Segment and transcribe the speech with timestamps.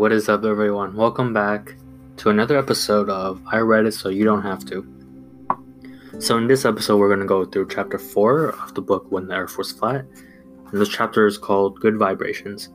[0.00, 0.96] What is up, everyone?
[0.96, 1.76] Welcome back
[2.16, 4.82] to another episode of I Read It So You Don't Have to.
[6.18, 9.28] So, in this episode, we're going to go through chapter 4 of the book When
[9.28, 10.06] the Earth Was Flat.
[10.72, 12.70] And this chapter is called Good Vibrations.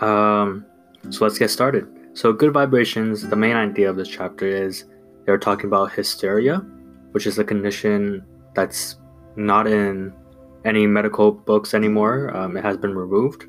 [0.00, 0.64] Um,
[1.10, 1.88] so, let's get started.
[2.12, 4.84] So, Good Vibrations, the main idea of this chapter is
[5.26, 6.58] they're talking about hysteria,
[7.10, 9.00] which is a condition that's
[9.34, 10.12] not in
[10.64, 12.36] any medical books anymore.
[12.36, 13.46] Um, it has been removed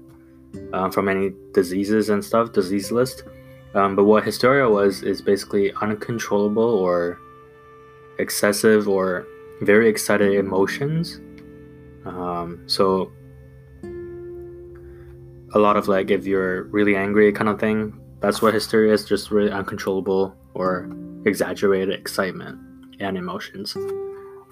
[0.73, 3.23] um, from any diseases and stuff, disease list.
[3.73, 7.19] Um, but what hysteria was is basically uncontrollable or
[8.17, 9.27] excessive or
[9.61, 11.19] very excited emotions.
[12.05, 13.11] Um, so
[15.53, 19.05] a lot of like if you're really angry kind of thing, that's what hysteria is,
[19.05, 20.89] just really uncontrollable or
[21.25, 22.59] exaggerated excitement
[22.99, 23.77] and emotions.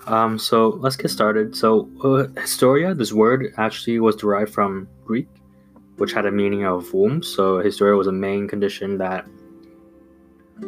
[0.05, 1.55] Um, so let's get started.
[1.55, 5.27] So uh, hysteria, this word actually was derived from Greek
[5.97, 7.21] which had a meaning of womb.
[7.21, 9.25] So hysteria was a main condition that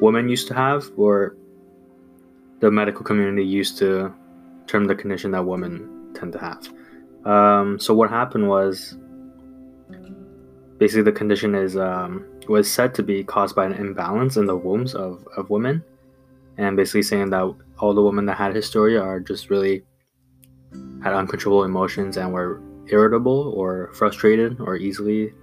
[0.01, 1.35] women used to have, or
[2.59, 4.13] the medical community used to
[4.67, 6.69] term the condition that women tend to have.
[7.25, 8.97] Um, so what happened was
[10.77, 14.55] basically the condition is um, was said to be caused by an imbalance in the
[14.55, 15.83] wombs of, of women,
[16.57, 19.83] and basically saying that all the women that had hysteria are just really
[21.03, 22.61] had uncontrollable emotions and were
[22.91, 25.33] irritable or frustrated or easily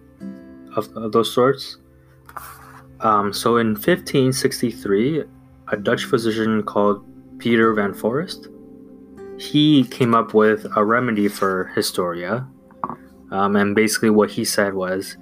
[0.76, 1.78] of, of those sorts.
[3.00, 5.24] Um, so in 1563,
[5.68, 7.04] a Dutch physician called
[7.38, 8.48] Peter van Foreest,
[9.38, 12.46] he came up with a remedy for hysteria.
[13.30, 15.16] Um, and basically, what he said was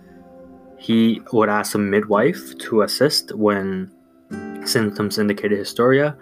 [0.78, 3.90] he would ask a midwife to assist when
[4.66, 6.16] symptoms indicated hysteria,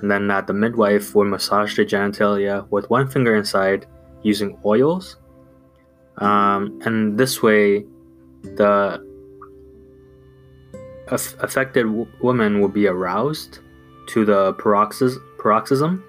[0.00, 3.86] and then that the midwife would massage the genitalia with one finger inside
[4.22, 5.16] using oils
[6.18, 7.84] um, and this way,
[8.42, 9.04] the
[11.08, 13.60] aff- affected w- woman will be aroused
[14.08, 16.02] to the paroxys- paroxysm.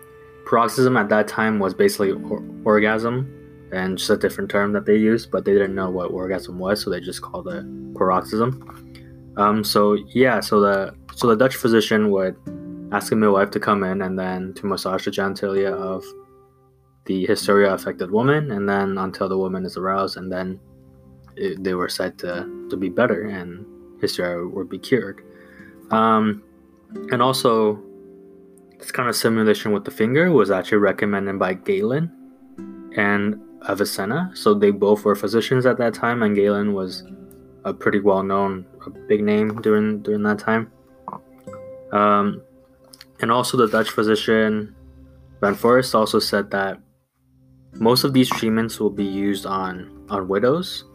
[0.46, 3.28] Paroxysm at that time was basically or- orgasm,
[3.72, 6.82] and just a different term that they used, but they didn't know what orgasm was,
[6.82, 8.64] so they just called it paroxysm.
[9.38, 12.36] Um, so yeah, so the so the Dutch physician would
[12.92, 16.04] ask a midwife to come in and then to massage the genitalia of
[17.08, 20.60] the hysteria affected woman, and then until the woman is aroused, and then
[21.36, 23.66] it, they were said to, to be better and
[24.02, 25.24] hysteria would be cured.
[25.90, 26.44] Um,
[27.12, 27.82] and also,
[28.78, 32.12] this kind of simulation with the finger was actually recommended by Galen
[32.96, 34.32] and Avicenna.
[34.36, 37.04] So they both were physicians at that time, and Galen was
[37.66, 40.72] a pretty well known, a big name during during that time.
[41.92, 42.42] Um,
[43.22, 44.76] and also, the Dutch physician
[45.42, 46.80] Van Foreest also said that
[47.74, 50.86] most of these treatments will be used on on widows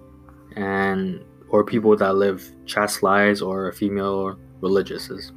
[0.57, 5.33] and or people that live chaste lives or female religiouses.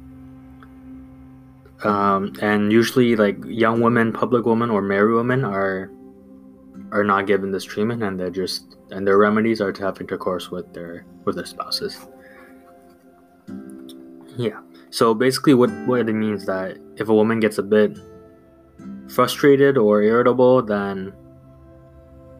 [1.84, 5.90] Um, and usually, like young women, public women, or married women are
[6.92, 10.50] are not given this treatment, and they're just and their remedies are to have intercourse
[10.50, 12.06] with their with their spouses.
[14.36, 14.60] Yeah.
[14.90, 17.98] So basically, what what it means that if a woman gets a bit
[19.08, 21.12] frustrated or irritable, then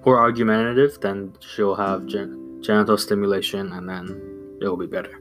[0.06, 5.20] or argumentative, then she'll have gen- genital stimulation and then it will be better.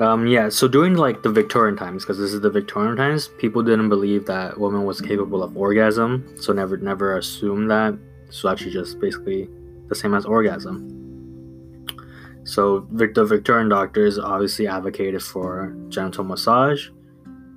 [0.00, 3.62] Um, yeah, so during like the Victorian times, because this is the Victorian times, people
[3.62, 7.98] didn't believe that woman was capable of orgasm, so never never assumed that.
[8.30, 9.48] So actually, just basically
[9.88, 10.96] the same as orgasm.
[12.44, 16.88] So the Victorian doctors obviously advocated for genital massage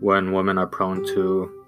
[0.01, 1.62] when women are prone to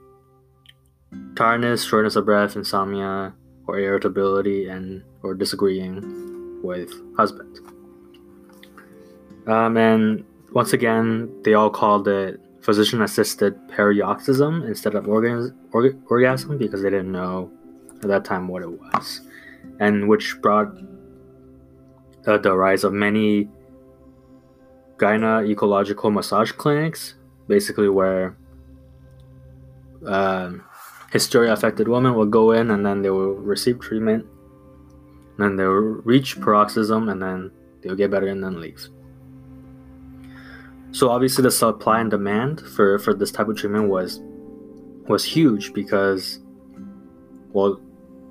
[1.35, 3.33] tiredness, shortness of breath, insomnia,
[3.67, 7.59] or irritability, and or disagreeing with husband.
[9.47, 15.53] Um, and once again, they all called it physician-assisted paroxysm instead of org-
[16.09, 17.51] orgasm because they didn't know
[18.01, 19.21] at that time what it was,
[19.79, 20.75] and which brought
[22.25, 23.47] uh, the rise of many
[24.97, 27.15] gynecological massage clinics,
[27.47, 28.35] basically where
[30.07, 30.63] um,
[31.15, 34.25] hysteria affected women will go in and then they will receive treatment.
[35.37, 37.51] And then they will reach paroxysm and then
[37.81, 38.89] they'll get better and then leave.
[40.91, 44.19] So obviously the supply and demand for, for this type of treatment was
[45.07, 46.39] was huge because
[47.53, 47.79] well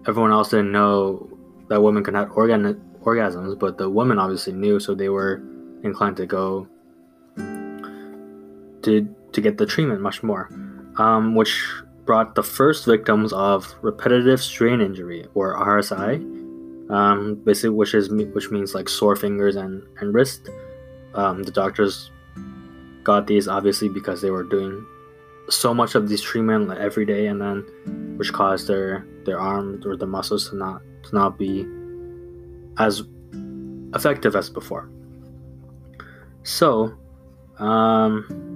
[0.08, 1.30] everyone else didn't know
[1.68, 2.62] that women can have organ
[3.00, 5.42] orgasms, but the women obviously knew, so they were
[5.84, 6.68] inclined to go
[8.82, 8.92] to
[9.32, 10.50] to get the treatment much more,
[10.96, 11.54] um, which
[12.04, 16.16] brought the first victims of repetitive strain injury, or RSI,
[16.90, 20.48] um, basically, which is which means like sore fingers and and wrist.
[21.14, 22.10] Um, the doctors
[23.04, 24.84] got these obviously because they were doing
[25.50, 27.64] so much of these treatment like, every day, and then
[28.16, 31.66] which caused their their arms or the muscles to not to not be
[32.78, 33.02] as
[33.94, 34.88] effective as before.
[36.42, 36.94] So,
[37.58, 38.53] um,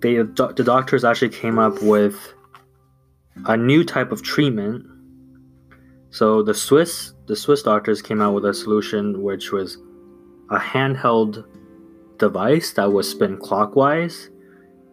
[0.00, 2.34] they the doctors actually came up with
[3.46, 4.86] a new type of treatment.
[6.10, 9.78] So the Swiss the Swiss doctors came out with a solution which was
[10.50, 11.44] a handheld
[12.18, 14.30] device that was spin clockwise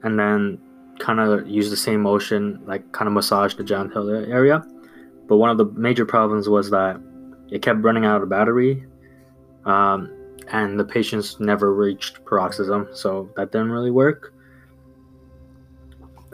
[0.04, 0.60] and then
[1.00, 4.66] kind of use the same motion like kind of massage the genital area.
[5.28, 7.02] But one of the major problems was that
[7.50, 8.86] it kept running out of battery.
[9.66, 10.12] Um,
[10.52, 14.33] and the patients never reached paroxysm, so that didn't really work.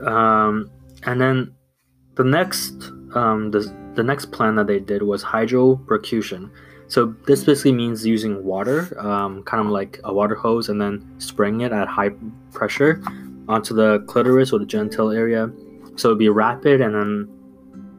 [0.05, 0.69] Um,
[1.03, 1.53] and then
[2.15, 6.51] the next um, the, the next plan that they did was hydropercussion.
[6.87, 11.07] So this basically means using water, um, kind of like a water hose, and then
[11.19, 12.11] spraying it at high
[12.51, 13.01] pressure
[13.47, 15.51] onto the clitoris or the genital area.
[15.95, 17.29] So it'd be rapid, and then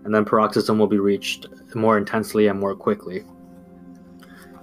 [0.04, 3.24] and then paroxysm will be reached more intensely and more quickly.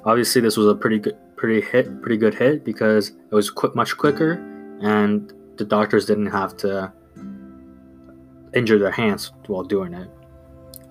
[0.06, 3.76] Obviously, this was a pretty good, pretty hit, pretty good hit because it was quick,
[3.76, 4.34] much quicker,
[4.82, 6.92] and the doctors didn't have to
[8.54, 10.10] injure their hands while doing it.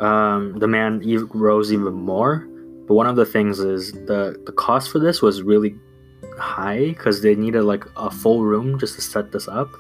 [0.01, 1.01] Um, the man
[1.33, 2.47] rose even more,
[2.87, 5.75] but one of the things is the the cost for this was really
[6.39, 9.71] high because they needed like a full room just to set this up.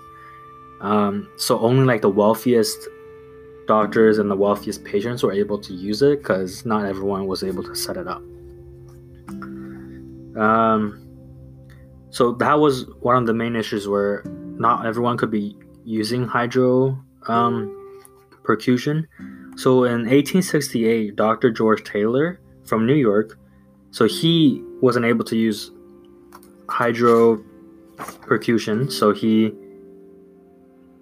[0.80, 2.88] Um, so only like the wealthiest
[3.66, 7.62] doctors and the wealthiest patients were able to use it because not everyone was able
[7.64, 8.22] to set it up.
[10.36, 11.02] Um,
[12.10, 14.22] so that was one of the main issues where
[14.58, 17.74] not everyone could be using hydro um,
[18.42, 19.06] percussion.
[19.56, 21.50] So in 1868, Dr.
[21.50, 23.38] George Taylor from New York,
[23.90, 25.70] so he wasn't able to use
[26.68, 27.42] hydro
[28.22, 29.52] percussion, so he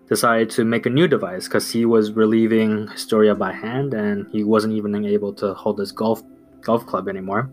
[0.09, 4.45] decided to make a new device because he was relieving hysteria by hand and he
[4.45, 6.23] wasn't even able to hold his golf
[6.61, 7.51] golf club anymore.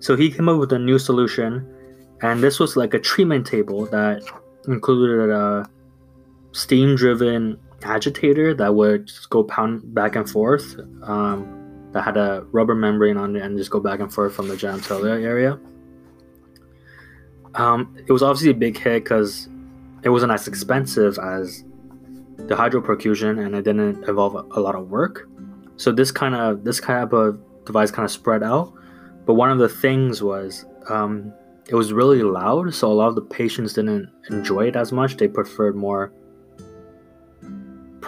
[0.00, 1.66] So he came up with a new solution,
[2.22, 4.22] and this was like a treatment table that
[4.66, 5.68] included a
[6.52, 10.78] steam-driven agitator that would just go pound back and forth.
[11.02, 11.56] Um,
[11.92, 14.54] that had a rubber membrane on it and just go back and forth from the
[14.54, 15.58] genitalia area.
[17.54, 19.48] Um, it was obviously a big hit because
[20.02, 21.64] it wasn't as expensive as
[22.36, 25.28] the hydropercussion and it didn't involve a lot of work.
[25.76, 28.72] So this kind of this kind of device kind of spread out.
[29.26, 31.32] But one of the things was um,
[31.68, 35.16] it was really loud, so a lot of the patients didn't enjoy it as much.
[35.16, 36.12] They preferred more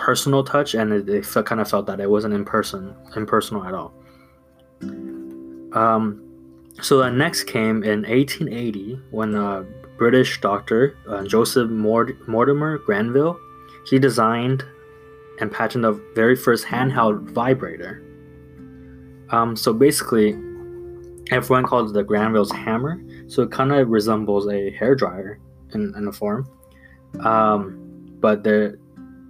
[0.02, 3.72] personal touch, and it they kind of felt that it wasn't in person, impersonal at
[3.72, 3.94] all.
[5.72, 6.02] Um,
[6.81, 9.64] so the next came in 1880 when a
[9.96, 13.38] British doctor uh, Joseph Mort- Mortimer Granville
[13.87, 14.64] he designed
[15.40, 18.02] and patented the very first handheld vibrator.
[19.31, 20.31] Um, so basically,
[21.31, 23.03] everyone calls it the Granville's hammer.
[23.29, 25.38] So it kind of resembles a hair dryer
[25.74, 26.48] in, in a form,
[27.20, 27.79] um,
[28.20, 28.79] but there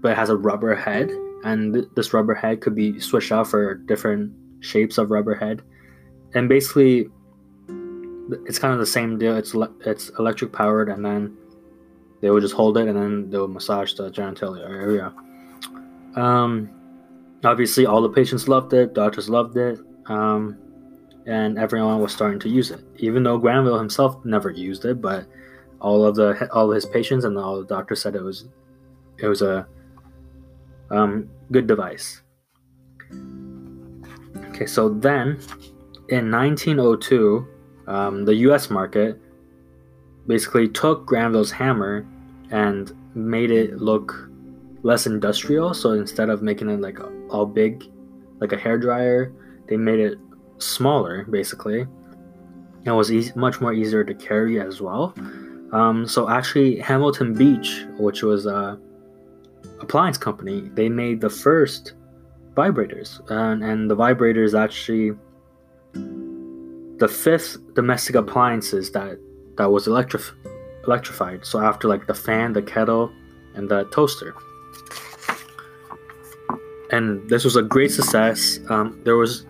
[0.02, 1.11] but it has a rubber head,
[1.44, 5.62] and th- this rubber head could be switched out for different shapes of rubber head,
[6.35, 7.09] and basically,
[8.47, 9.37] it's kind of the same deal.
[9.37, 11.37] It's le- it's electric powered, and then
[12.21, 15.12] they would just hold it, and then they would massage the genitalia area.
[16.16, 16.71] Um,
[17.44, 20.59] obviously, all the patients loved it, doctors loved it, um,
[21.26, 22.85] and everyone was starting to use it.
[22.97, 25.26] Even though Granville himself never used it, but
[25.80, 28.49] all of the all of his patients and all the doctors said it was
[29.18, 29.66] it was a
[30.92, 32.22] um, good device.
[34.50, 35.40] Okay, so then
[36.08, 37.46] in 1902,
[37.88, 39.20] um, the US market
[40.26, 42.06] basically took Granville's hammer
[42.50, 44.30] and made it look
[44.82, 45.75] less industrial.
[45.75, 46.99] So instead of making it like
[47.30, 47.84] all big,
[48.40, 49.32] like a hair dryer,
[49.68, 50.18] they made it
[50.58, 51.87] smaller basically.
[52.84, 55.14] It was easy, much more easier to carry as well.
[55.72, 58.78] Um, so actually, Hamilton Beach, which was a
[59.82, 61.94] appliance company, they made the first
[62.54, 65.12] vibrators, and, and the vibrators actually
[67.02, 69.18] the fifth domestic appliances that
[69.56, 70.32] that was electrif-
[70.86, 71.44] electrified.
[71.44, 73.12] So after like the fan, the kettle,
[73.54, 74.34] and the toaster.
[76.90, 78.60] And this was a great success.
[78.68, 79.46] Um, there was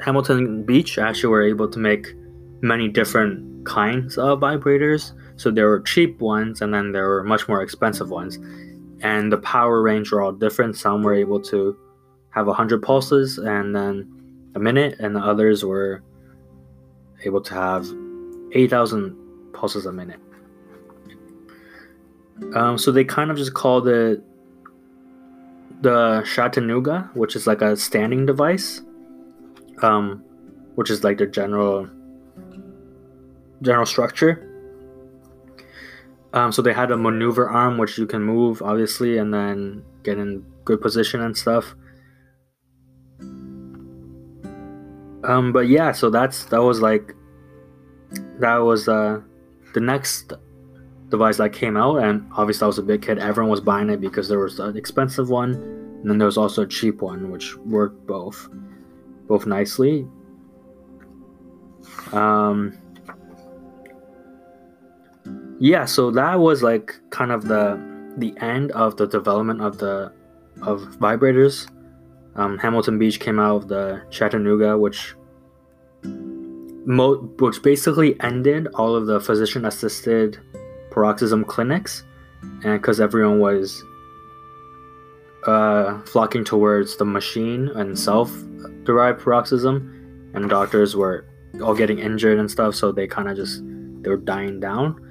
[0.00, 2.12] Hamilton Beach actually were able to make
[2.60, 5.12] many different kinds of vibrators.
[5.36, 8.38] So there were cheap ones, and then there were much more expensive ones.
[9.00, 10.76] And the power range were all different.
[10.76, 11.76] Some were able to
[12.30, 16.02] have 100 pulses, and then a minute, and the others were
[17.24, 17.86] able to have
[18.52, 19.16] 8,000
[19.52, 20.20] pulses a minute.
[22.54, 24.22] Um, so they kind of just called it
[25.80, 28.82] the Chattanooga, which is like a standing device,
[29.82, 30.22] um,
[30.74, 31.88] which is like the general
[33.62, 34.47] general structure.
[36.32, 40.18] Um, so they had a maneuver arm, which you can move, obviously, and then get
[40.18, 41.74] in good position and stuff.
[45.24, 47.14] Um, but yeah, so that's that was like
[48.38, 49.20] that was uh
[49.74, 50.32] the next
[51.08, 53.18] device that came out, and obviously I was a big kid.
[53.18, 56.62] Everyone was buying it because there was an expensive one, and then there was also
[56.62, 58.48] a cheap one, which worked both
[59.26, 60.06] both nicely.
[62.12, 62.78] Um,
[65.60, 67.78] yeah, so that was like kind of the
[68.16, 70.12] the end of the development of the
[70.62, 71.68] of vibrators.
[72.36, 75.14] Um, Hamilton Beach came out of the Chattanooga, which
[76.04, 80.38] mo- which basically ended all of the physician assisted
[80.92, 82.04] paroxysm clinics,
[82.62, 83.82] and because everyone was
[85.46, 88.32] uh, flocking towards the machine and self
[88.84, 91.26] derived paroxysm, and doctors were
[91.64, 93.60] all getting injured and stuff, so they kind of just
[94.02, 95.04] they were dying down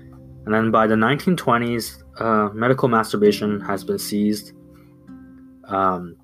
[0.47, 4.53] and then by the 1920s, uh, medical masturbation has been seized.
[5.65, 6.15] Um,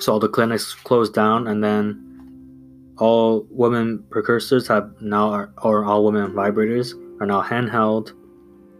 [0.00, 6.04] so all the clinics closed down, and then all women precursors have now, or all
[6.04, 8.10] women vibrators are now handheld,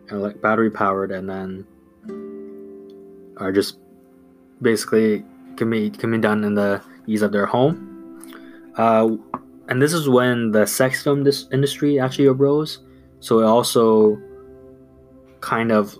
[0.08, 1.64] and like battery powered, and then
[3.36, 3.78] are just
[4.62, 5.24] basically
[5.56, 8.18] can be can be done in the ease of their home.
[8.76, 9.10] Uh,
[9.68, 12.80] and this is when the sex film this industry actually arose.
[13.20, 14.20] So it also
[15.42, 15.98] kind of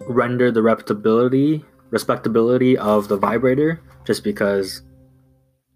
[0.00, 4.82] render the reputability respectability of the vibrator just because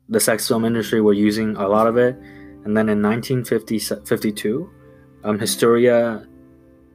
[0.08, 2.16] the sex film industry were using a lot of it.
[2.64, 4.70] And then in 1952
[5.24, 6.26] um, hysteria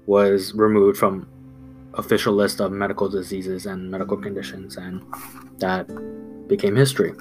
[0.08, 1.28] was removed from
[1.94, 5.02] official list of medical diseases and medical conditions and
[5.60, 5.88] that
[6.48, 7.14] became history.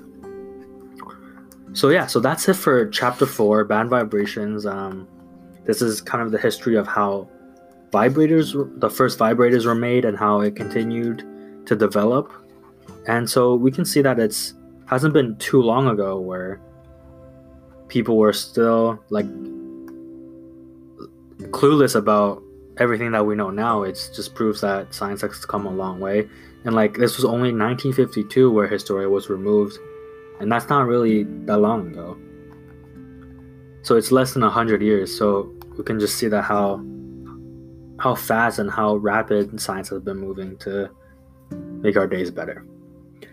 [1.74, 4.64] So yeah so that's it for chapter four bad vibrations.
[4.64, 5.06] Um,
[5.66, 7.28] this is kind of the history of how
[7.90, 11.24] vibrators, the first vibrators were made and how it continued
[11.66, 12.32] to develop.
[13.06, 14.54] And so we can see that it's
[14.86, 16.60] hasn't been too long ago where
[17.88, 19.26] people were still like
[21.52, 22.42] clueless about
[22.78, 23.82] everything that we know now.
[23.82, 26.28] It just proves that science has come a long way.
[26.64, 29.78] And like this was only 1952 where Hysteria was removed,
[30.40, 32.18] and that's not really that long ago.
[33.82, 35.16] So it's less than 100 years.
[35.16, 36.84] So we can just see that how
[38.00, 40.90] how fast and how rapid science has been moving to
[41.82, 42.64] make our days better.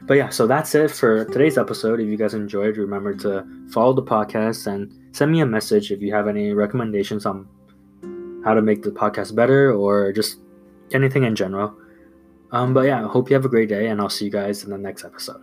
[0.04, 2.00] But yeah, so that's it for today's episode.
[2.00, 6.02] If you guys enjoyed, remember to follow the podcast and send me a message if
[6.02, 7.48] you have any recommendations on
[8.44, 10.40] how to make the podcast better or just
[10.92, 11.74] anything in general.
[12.52, 14.64] Um, but yeah, I hope you have a great day, and I'll see you guys
[14.64, 15.42] in the next episode.